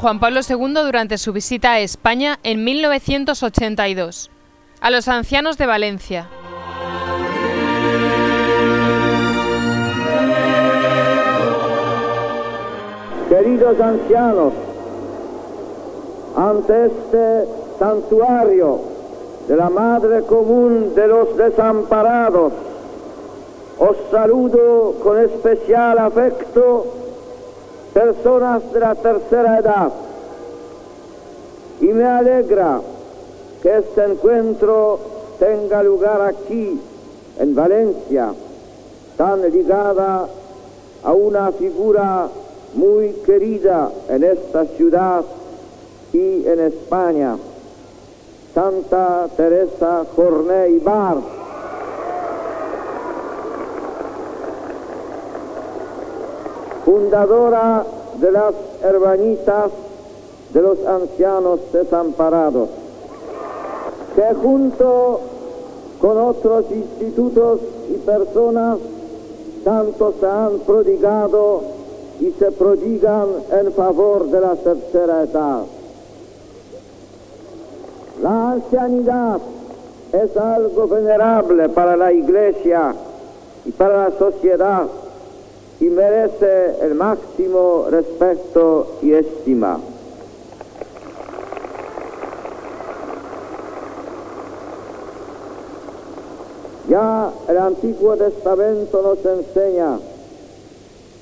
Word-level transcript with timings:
Juan 0.00 0.18
Pablo 0.18 0.40
II 0.48 0.72
durante 0.82 1.18
su 1.18 1.30
visita 1.30 1.72
a 1.72 1.80
España 1.80 2.38
en 2.42 2.64
1982. 2.64 4.30
A 4.80 4.90
los 4.90 5.08
ancianos 5.08 5.58
de 5.58 5.66
Valencia. 5.66 6.26
Queridos 13.28 13.78
ancianos, 13.78 14.54
ante 16.34 16.86
este 16.86 17.44
santuario 17.78 18.80
de 19.48 19.56
la 19.56 19.68
Madre 19.68 20.22
Común 20.22 20.94
de 20.94 21.08
los 21.08 21.36
Desamparados, 21.36 22.54
os 23.78 23.96
saludo 24.10 24.94
con 25.02 25.22
especial 25.22 25.98
afecto 25.98 26.99
personas 27.92 28.72
de 28.72 28.80
la 28.80 28.94
tercera 28.94 29.58
edad 29.58 29.92
y 31.80 31.86
me 31.86 32.04
alegra 32.04 32.80
que 33.62 33.78
este 33.78 34.04
encuentro 34.04 34.98
tenga 35.38 35.82
lugar 35.82 36.20
aquí, 36.22 36.80
en 37.38 37.54
Valencia, 37.54 38.34
tan 39.16 39.42
ligada 39.50 40.28
a 41.02 41.12
una 41.12 41.52
figura 41.52 42.28
muy 42.74 43.12
querida 43.24 43.90
en 44.08 44.24
esta 44.24 44.66
ciudad 44.66 45.24
y 46.12 46.46
en 46.46 46.60
España, 46.60 47.36
Santa 48.54 49.28
Teresa 49.36 50.04
Corney 50.14 50.78
Bar. 50.78 51.39
Fundadora 56.84 57.84
de 58.20 58.32
las 58.32 58.54
hermanitas 58.82 59.70
de 60.52 60.62
los 60.62 60.84
ancianos 60.84 61.60
desamparados, 61.72 62.68
que 64.14 64.34
junto 64.34 65.20
con 66.00 66.18
otros 66.18 66.64
institutos 66.70 67.60
y 67.88 67.94
personas 67.98 68.78
tanto 69.64 70.14
se 70.18 70.26
han 70.26 70.58
prodigado 70.60 71.62
y 72.20 72.32
se 72.32 72.50
prodigan 72.52 73.28
en 73.50 73.72
favor 73.72 74.26
de 74.30 74.40
la 74.40 74.56
tercera 74.56 75.22
edad. 75.22 75.62
La 78.22 78.52
ancianidad 78.52 79.38
es 80.12 80.36
algo 80.36 80.88
venerable 80.88 81.68
para 81.68 81.96
la 81.96 82.12
iglesia 82.12 82.94
y 83.64 83.70
para 83.70 84.08
la 84.08 84.18
sociedad 84.18 84.86
y 85.80 85.84
merece 85.84 86.76
el 86.82 86.94
máximo 86.94 87.86
respeto 87.90 88.98
y 89.02 89.14
estima. 89.14 89.80
Ya 96.88 97.30
el 97.48 97.58
Antiguo 97.58 98.16
Testamento 98.16 99.00
nos 99.00 99.24
enseña, 99.24 99.98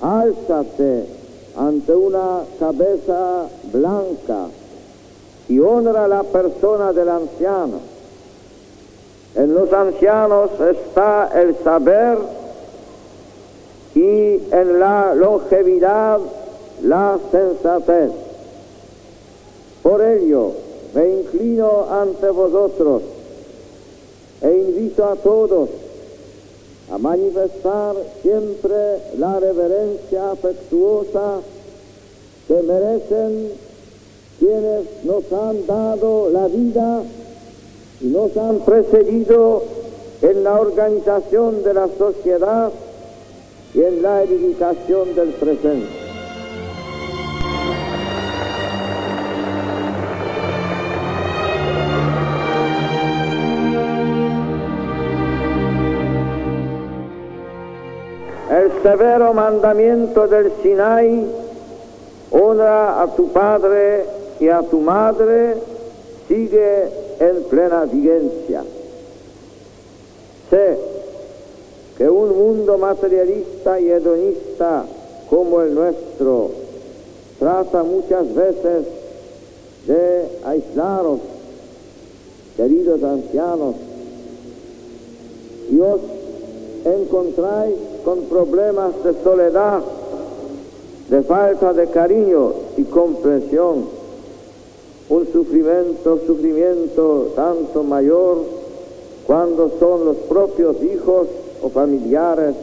álzate 0.00 1.06
ante 1.56 1.94
una 1.94 2.40
cabeza 2.58 3.46
blanca 3.72 4.46
y 5.48 5.60
honra 5.60 6.08
la 6.08 6.24
persona 6.24 6.92
del 6.92 7.08
anciano. 7.08 7.80
En 9.34 9.54
los 9.54 9.72
ancianos 9.72 10.50
está 10.60 11.30
el 11.40 11.56
saber 11.62 12.41
y 13.94 14.40
en 14.50 14.80
la 14.80 15.14
longevidad 15.14 16.18
la 16.82 17.18
sensatez. 17.30 18.10
Por 19.82 20.02
ello 20.02 20.52
me 20.94 21.20
inclino 21.20 21.86
ante 21.90 22.30
vosotros 22.30 23.02
e 24.40 24.50
invito 24.50 25.04
a 25.04 25.16
todos 25.16 25.68
a 26.90 26.98
manifestar 26.98 27.94
siempre 28.22 28.98
la 29.18 29.40
reverencia 29.40 30.32
afectuosa 30.32 31.40
que 32.48 32.62
merecen 32.62 33.52
quienes 34.38 35.04
nos 35.04 35.32
han 35.32 35.66
dado 35.66 36.28
la 36.30 36.48
vida 36.48 37.02
y 38.00 38.06
nos 38.06 38.36
han 38.36 38.58
precedido 38.60 39.62
en 40.22 40.44
la 40.44 40.60
organización 40.60 41.62
de 41.62 41.74
la 41.74 41.88
sociedad 41.96 42.72
y 43.74 43.82
en 43.82 44.02
la 44.02 44.22
edificación 44.22 45.14
del 45.14 45.30
presente. 45.30 46.02
El 58.50 58.70
severo 58.82 59.32
mandamiento 59.32 60.28
del 60.28 60.52
Sinai, 60.62 61.26
honra 62.30 63.00
a 63.00 63.06
tu 63.16 63.32
padre 63.32 64.04
y 64.40 64.48
a 64.48 64.60
tu 64.62 64.80
madre, 64.80 65.56
sigue 66.28 66.84
en 67.18 67.44
plena 67.44 67.84
vigencia. 67.86 68.62
Sé 70.50 70.78
que 71.96 72.10
un 72.10 72.31
mundo 72.62 72.78
materialista 72.78 73.80
y 73.80 73.90
hedonista 73.90 74.84
como 75.28 75.62
el 75.62 75.74
nuestro 75.74 76.50
trata 77.40 77.82
muchas 77.82 78.32
veces 78.32 78.86
de 79.88 80.28
aislaros, 80.44 81.18
queridos 82.56 83.02
ancianos, 83.02 83.74
y 85.72 85.80
os 85.80 86.00
encontráis 86.84 87.74
con 88.04 88.20
problemas 88.26 88.92
de 89.02 89.12
soledad, 89.24 89.80
de 91.10 91.22
falta 91.22 91.72
de 91.72 91.88
cariño 91.88 92.52
y 92.76 92.84
comprensión, 92.84 93.86
un 95.08 95.32
sufrimiento, 95.32 96.20
sufrimiento 96.28 97.32
tanto 97.34 97.82
mayor 97.82 98.38
cuando 99.26 99.68
son 99.80 100.04
los 100.04 100.16
propios 100.28 100.80
hijos 100.80 101.26
o 101.62 101.68
familiares 101.68 102.54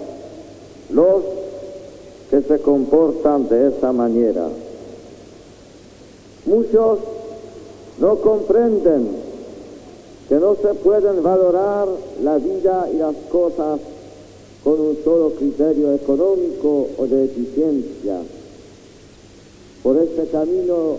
los 0.91 1.23
que 2.29 2.41
se 2.41 2.59
comportan 2.59 3.47
de 3.49 3.69
esa 3.69 3.91
manera. 3.91 4.47
Muchos 6.45 6.99
no 7.99 8.15
comprenden 8.17 9.07
que 10.27 10.35
no 10.35 10.55
se 10.55 10.73
pueden 10.75 11.23
valorar 11.23 11.87
la 12.23 12.37
vida 12.37 12.87
y 12.93 12.97
las 12.97 13.15
cosas 13.31 13.79
con 14.63 14.79
un 14.79 14.97
solo 15.03 15.31
criterio 15.31 15.93
económico 15.93 16.87
o 16.97 17.07
de 17.07 17.25
eficiencia. 17.25 18.21
Por 19.81 19.97
este 19.97 20.27
camino 20.27 20.97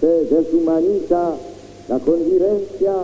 se 0.00 0.24
deshumaniza 0.24 1.34
la 1.88 1.98
convivencia 2.00 2.94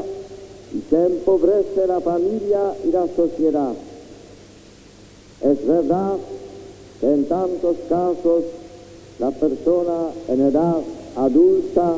y 0.74 0.82
se 0.90 1.06
empobrece 1.06 1.86
la 1.86 2.00
familia 2.00 2.74
y 2.84 2.90
la 2.90 3.06
sociedad. 3.14 3.72
Es 5.42 5.66
verdad 5.66 6.16
que 7.00 7.12
en 7.12 7.24
tantos 7.24 7.76
casos 7.88 8.44
la 9.18 9.32
persona 9.32 10.10
en 10.28 10.40
edad 10.40 10.76
adulta, 11.16 11.96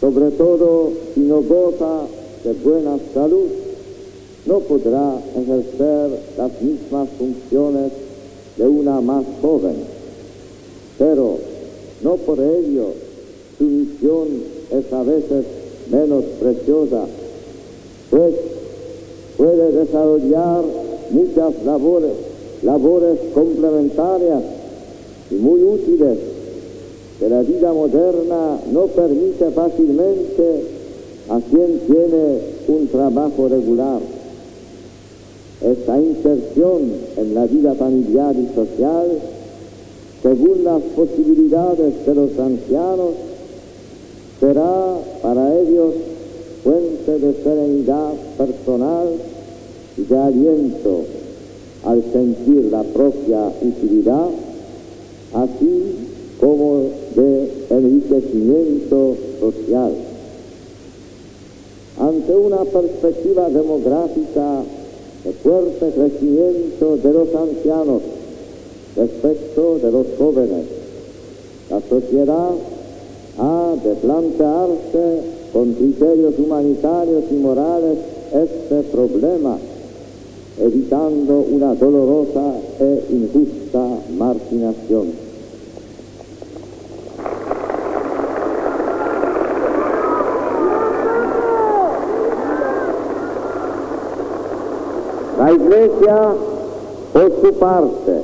sobre 0.00 0.30
todo 0.30 0.92
si 1.14 1.20
no 1.20 1.42
goza 1.42 2.06
de 2.44 2.52
buena 2.54 2.98
salud, 3.12 3.48
no 4.46 4.60
podrá 4.60 5.20
ejercer 5.36 6.10
las 6.38 6.62
mismas 6.62 7.08
funciones 7.18 7.92
de 8.56 8.66
una 8.66 9.02
más 9.02 9.24
joven. 9.42 9.76
Pero 10.96 11.36
no 12.02 12.16
por 12.16 12.40
ello 12.40 12.92
su 13.58 13.64
misión 13.64 14.28
es 14.70 14.90
a 14.90 15.02
veces 15.02 15.44
menos 15.90 16.24
preciosa, 16.40 17.02
pues 18.08 18.34
puede 19.36 19.72
desarrollar 19.72 20.64
muchas 21.10 21.62
labores 21.64 22.27
labores 22.62 23.18
complementarias 23.34 24.42
y 25.30 25.34
muy 25.34 25.62
útiles 25.62 26.18
que 27.18 27.28
la 27.28 27.42
vida 27.42 27.72
moderna 27.72 28.58
no 28.72 28.86
permite 28.86 29.50
fácilmente 29.50 30.62
a 31.28 31.40
quien 31.40 31.80
tiene 31.80 32.38
un 32.68 32.88
trabajo 32.88 33.48
regular. 33.48 34.00
Esta 35.60 36.00
inserción 36.00 36.92
en 37.16 37.34
la 37.34 37.46
vida 37.46 37.74
familiar 37.74 38.34
y 38.36 38.54
social, 38.54 39.18
según 40.22 40.64
las 40.64 40.80
posibilidades 40.94 42.06
de 42.06 42.14
los 42.14 42.38
ancianos, 42.38 43.10
será 44.38 44.96
para 45.20 45.58
ellos 45.58 45.94
fuente 46.62 47.18
de 47.18 47.34
serenidad 47.42 48.12
personal 48.36 49.08
y 49.96 50.02
de 50.02 50.18
aliento 50.18 51.04
al 51.88 52.02
sentir 52.12 52.68
la 52.70 52.82
propia 52.82 53.50
utilidad, 53.62 54.28
así 55.32 55.94
como 56.38 56.82
de 57.16 57.50
enriquecimiento 57.70 59.16
social. 59.40 59.92
Ante 61.98 62.36
una 62.36 62.64
perspectiva 62.64 63.48
demográfica 63.48 64.62
de 65.24 65.32
fuerte 65.32 65.90
crecimiento 65.90 66.96
de 66.98 67.12
los 67.12 67.34
ancianos 67.34 68.02
respecto 68.94 69.78
de 69.78 69.90
los 69.90 70.06
jóvenes, 70.18 70.66
la 71.70 71.80
sociedad 71.88 72.50
ha 73.38 73.74
de 73.82 73.94
plantearse 73.94 75.20
con 75.54 75.72
criterios 75.72 76.34
humanitarios 76.38 77.24
y 77.30 77.34
morales 77.34 77.98
este 78.34 78.82
problema, 78.90 79.56
evitando 80.60 81.44
una 81.50 81.74
dolorosa 81.74 82.54
e 82.78 83.04
injusta 83.10 83.86
marginación. 84.16 85.28
La 95.38 95.52
Iglesia, 95.52 96.34
por 97.12 97.32
su 97.40 97.52
parte, 97.54 98.22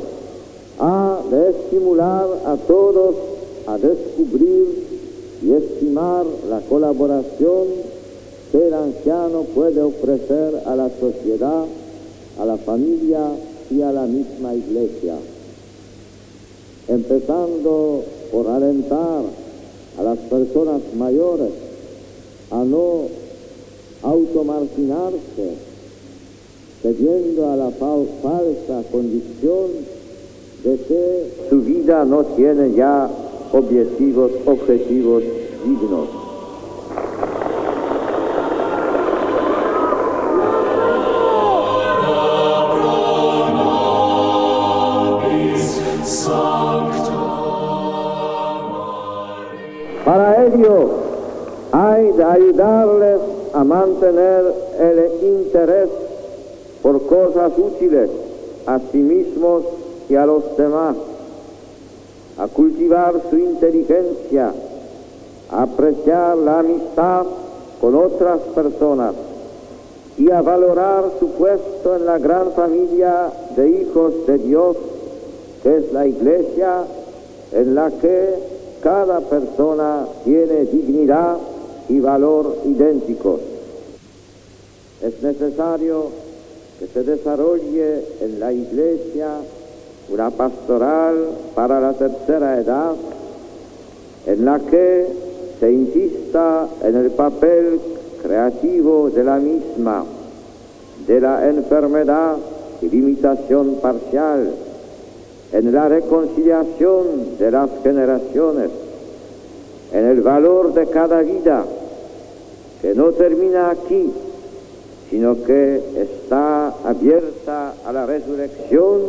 ha 0.80 1.19
de 1.30 1.50
estimular 1.50 2.26
a 2.44 2.56
todos 2.66 3.14
a 3.66 3.78
descubrir 3.78 4.84
y 5.42 5.52
estimar 5.52 6.26
la 6.48 6.60
colaboración 6.69 7.66
que 8.50 8.66
el 8.66 8.75
anciano 8.75 9.42
puede 9.54 9.80
ofrecer 9.80 10.62
a 10.66 10.76
la 10.76 10.90
sociedad, 11.00 11.64
a 12.38 12.44
la 12.44 12.56
familia 12.56 13.20
y 13.70 13.82
a 13.82 13.92
la 13.92 14.06
misma 14.06 14.54
Iglesia. 14.54 15.16
Empezando 16.88 18.04
por 18.31 18.48
alentar 18.48 19.22
a 19.98 20.02
las 20.02 20.19
personas 20.19 20.81
mayores 20.96 21.50
a 22.50 22.64
no 22.64 23.06
automarginarse 24.02 25.75
cediendo 26.82 27.50
a 27.50 27.56
la 27.56 27.70
falsa 27.70 28.82
convicción 28.92 29.70
de 30.64 30.76
que 30.76 31.30
su 31.48 31.60
vida 31.60 32.04
no 32.04 32.25
tiene 32.25 32.75
ya 32.75 33.08
objetivos, 33.52 34.32
objetivos 34.44 35.22
dignos. 35.64 36.24
Ayudarles 52.32 53.21
a 53.53 53.65
mantener 53.65 54.44
el 54.81 55.25
interés 55.25 55.88
por 56.82 57.06
cosas 57.06 57.53
útiles 57.56 58.11
a 58.67 58.79
sí 58.93 58.99
mismos 58.99 59.62
y 60.09 60.15
a 60.17 60.26
los 60.26 60.56
demás, 60.56 60.97
a 62.38 62.47
cultivar 62.49 63.15
su 63.31 63.38
inteligencia, 63.38 64.53
a 65.50 65.62
apreciar 65.62 66.37
la 66.37 66.61
amistad 66.61 67.26
con 67.81 67.94
otras 67.94 68.41
personas 68.55 69.15
y 70.17 70.31
a 70.31 70.43
valorar 70.43 71.05
su 71.19 71.29
puesto 71.31 71.97
en 71.97 72.06
la 72.06 72.19
gran 72.19 72.53
familia 72.53 73.31
de 73.56 73.69
hijos 73.69 74.26
de 74.26 74.38
Dios, 74.38 74.76
que 75.62 75.76
es 75.79 75.93
la 75.93 76.06
iglesia 76.06 76.85
en 77.53 77.75
la 77.75 77.91
que 77.91 78.35
cada 78.82 79.21
persona 79.21 80.06
tiene 80.25 80.65
dignidad 80.67 81.37
y 81.88 82.00
valor 82.00 82.58
idénticos. 82.64 83.40
Es 85.02 85.22
necesario 85.22 86.08
que 86.78 86.86
se 86.86 87.02
desarrolle 87.02 88.04
en 88.20 88.40
la 88.40 88.52
iglesia 88.52 89.28
una 90.08 90.31
pastoral 90.31 91.28
para 91.54 91.81
la 91.81 91.92
tercera 91.94 92.58
edad 92.58 92.94
en 94.26 94.44
la 94.44 94.58
que 94.58 95.06
se 95.60 95.72
insista 95.72 96.69
en 96.82 96.96
el 96.96 97.10
papel 97.10 97.81
creativo 98.22 99.10
de 99.10 99.25
la 99.25 99.38
misma, 99.38 100.04
de 101.06 101.20
la 101.20 101.48
enfermedad 101.48 102.37
y 102.80 102.88
limitación 102.88 103.76
parcial, 103.76 104.50
en 105.52 105.72
la 105.72 105.88
reconciliación 105.88 107.38
de 107.38 107.50
las 107.50 107.70
generaciones, 107.82 108.70
en 109.94 110.06
el 110.06 110.23
valor 110.23 110.75
de 110.75 110.87
cada 110.88 111.23
vida, 111.23 111.64
que 112.82 112.94
no 112.96 113.12
termina 113.12 113.70
aquí, 113.70 114.11
sino 115.08 115.44
que 115.44 115.81
está 115.96 116.75
abierta 116.85 117.75
a 117.87 117.93
la 117.93 118.05
resurrección 118.05 119.02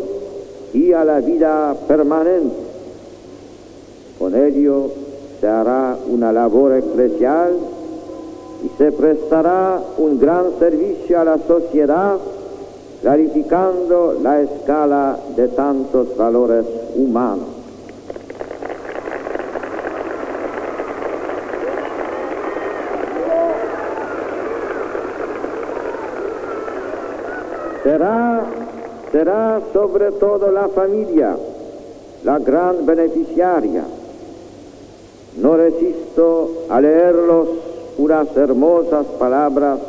y 0.74 0.94
a 0.94 1.04
la 1.04 1.22
vida 1.22 1.76
permanente. 1.88 2.56
Con 4.20 4.36
ello 4.36 4.92
se 5.42 5.48
hará 5.48 5.98
una 6.08 6.32
labor 6.32 6.74
eclesial 6.74 7.58
y 8.64 8.78
se 8.78 8.92
prestará 8.92 9.82
un 9.98 10.20
gran 10.20 10.60
servicio 10.60 11.20
a 11.20 11.24
la 11.24 11.40
sociedad, 11.40 12.18
clarificando 13.02 14.20
la 14.22 14.40
escala 14.42 15.18
de 15.36 15.48
tantos 15.48 16.16
valores 16.16 16.64
humanos. 16.96 17.55
Será, 27.96 28.44
será 29.10 29.62
sobre 29.72 30.12
todo 30.12 30.52
la 30.52 30.68
familia 30.68 31.38
la 32.26 32.40
gran 32.40 32.86
beneficiaria. 32.86 33.86
No 35.38 35.56
resisto 35.56 36.66
a 36.68 36.82
leerlos 36.82 37.48
unas 37.98 38.36
hermosas 38.36 39.06
palabras 39.18 39.80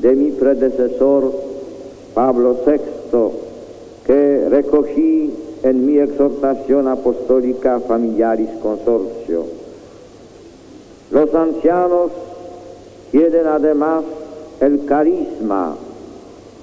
de 0.00 0.16
mi 0.16 0.32
predecesor 0.32 1.32
Pablo 2.14 2.56
VI 2.66 3.30
que 4.04 4.48
recogí 4.48 5.32
en 5.62 5.86
mi 5.86 5.98
exhortación 5.98 6.88
apostólica 6.88 7.78
Familiaris 7.78 8.50
Consorcio. 8.60 9.44
Los 11.12 11.32
ancianos 11.32 12.10
tienen 13.12 13.46
además 13.46 14.02
el 14.60 14.84
carisma 14.84 15.76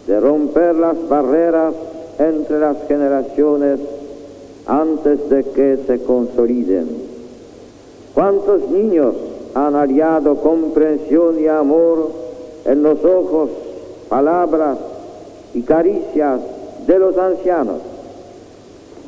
de 0.07 0.19
romper 0.19 0.75
las 0.75 1.07
barreras 1.09 1.73
entre 2.17 2.59
las 2.59 2.77
generaciones 2.87 3.79
antes 4.65 5.29
de 5.29 5.43
que 5.43 5.79
se 5.85 6.01
consoliden. 6.03 6.87
¿Cuántos 8.13 8.69
niños 8.69 9.13
han 9.53 9.73
hallado 9.73 10.37
comprensión 10.37 11.39
y 11.39 11.47
amor 11.47 12.11
en 12.65 12.83
los 12.83 13.03
ojos, 13.03 13.49
palabras 14.09 14.77
y 15.53 15.61
caricias 15.61 16.39
de 16.87 16.99
los 16.99 17.17
ancianos? 17.17 17.81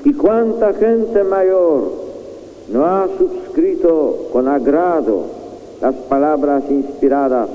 ¿Y 0.03 0.13
cuánta 0.13 0.73
gente 0.73 1.23
mayor 1.23 1.91
no 2.71 2.85
ha 2.85 3.07
suscrito 3.17 4.27
con 4.31 4.47
agrado 4.47 5.23
las 5.81 5.95
palabras 5.95 6.63
inspiradas 6.69 7.49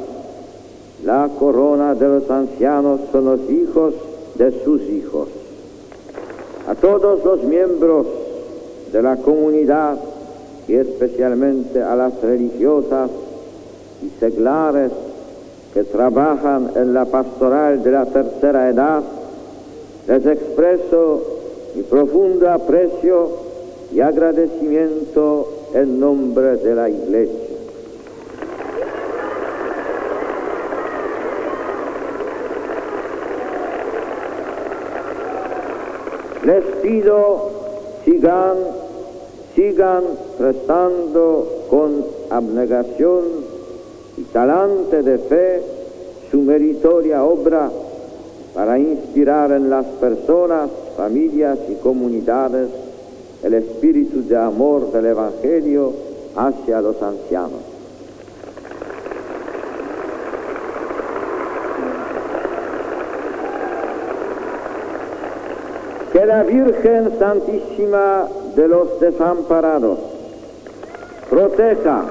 la 1.04 1.28
corona 1.38 1.94
de 1.94 2.08
los 2.08 2.30
ancianos 2.30 3.00
son 3.12 3.24
los 3.26 3.50
hijos 3.50 3.94
de 4.36 4.50
sus 4.64 4.82
hijos. 4.82 5.28
A 6.66 6.74
todos 6.74 7.22
los 7.24 7.44
miembros 7.44 8.06
de 8.90 9.02
la 9.02 9.16
comunidad 9.16 9.98
y 10.66 10.74
especialmente 10.74 11.82
a 11.82 11.94
las 11.94 12.20
religiosas 12.22 13.10
y 14.02 14.08
seglares 14.18 14.92
que 15.74 15.84
trabajan 15.84 16.70
en 16.74 16.94
la 16.94 17.04
pastoral 17.04 17.82
de 17.82 17.90
la 17.90 18.06
tercera 18.06 18.70
edad, 18.70 19.02
les 20.08 20.24
expreso 20.24 21.22
mi 21.74 21.82
profundo 21.82 22.48
aprecio 22.50 23.28
y 23.92 24.00
agradecimiento 24.00 25.48
en 25.74 26.00
nombre 26.00 26.56
de 26.56 26.74
la 26.74 26.88
Iglesia. 26.88 27.43
Les 36.44 36.64
pido, 36.82 37.50
sigan, 38.04 38.56
sigan 39.54 40.04
prestando 40.36 41.64
con 41.70 42.04
abnegación 42.28 43.24
y 44.18 44.22
talante 44.24 45.02
de 45.02 45.18
fe 45.18 45.62
su 46.30 46.42
meritoria 46.42 47.24
obra 47.24 47.70
para 48.54 48.78
inspirar 48.78 49.52
en 49.52 49.70
las 49.70 49.86
personas, 49.86 50.68
familias 50.96 51.58
y 51.70 51.76
comunidades 51.76 52.68
el 53.42 53.54
espíritu 53.54 54.22
de 54.26 54.36
amor 54.36 54.92
del 54.92 55.06
Evangelio 55.06 55.92
hacia 56.36 56.82
los 56.82 57.02
ancianos. 57.02 57.73
Que 66.14 66.24
la 66.24 66.44
Virgen 66.44 67.18
Santísima 67.18 68.28
de 68.54 68.68
los 68.68 69.00
Desamparados 69.00 69.98
proteja 71.28 72.04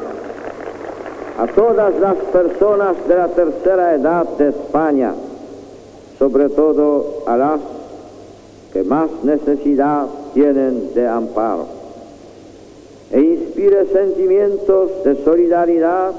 a 1.39 1.48
todas 1.48 1.98
las 2.01 2.15
personas 2.17 3.07
de 3.07 3.15
la 3.15 3.29
tercera 3.29 3.95
edad 3.95 4.27
de 4.38 4.50
España, 4.50 5.13
sobre 6.19 6.50
todo 6.50 7.24
a 7.27 7.38
las 7.38 7.62
que 8.74 8.83
más 8.83 9.10
necesidad 9.24 10.07
tienen 10.33 10.93
de 10.93 11.07
amparo, 11.07 11.67
e 13.10 13.22
inspire 13.22 13.86
sentimientos 13.86 15.01
de 15.05 15.24
solidaridad 15.24 16.12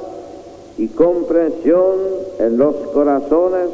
y 0.78 0.88
comprensión 0.88 1.96
en 2.38 2.56
los 2.56 2.76
corazones 2.94 3.68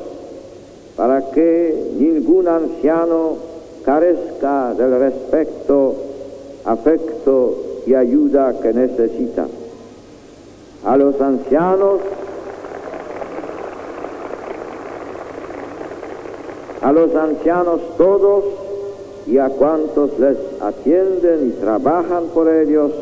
para 0.97 1.31
que 1.31 1.93
ningún 1.97 2.49
anciano 2.49 3.50
carezca 3.85 4.75
del 4.75 4.99
respeto, 4.99 5.95
afecto 6.65 7.57
y 7.87 7.95
ayuda 7.95 8.61
que 8.61 8.73
necesita. 8.73 9.47
A 10.85 10.97
los 10.97 11.21
ancianos, 11.21 12.01
a 16.81 16.93
los 16.93 17.15
ancianos 17.15 17.81
todos 17.99 18.45
y 19.27 19.39
a 19.39 19.49
cuantos 19.51 20.19
les 20.19 20.39
atienden 20.61 21.49
y 21.49 21.61
trabajan 21.61 22.25
por 22.35 22.49
ellos, 22.49 22.93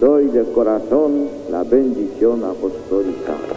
doy 0.00 0.26
de 0.26 0.44
corazón 0.44 1.28
la 1.50 1.62
bendición 1.62 2.42
apostólica. 2.44 3.53